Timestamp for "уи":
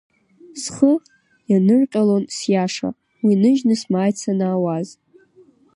3.23-3.33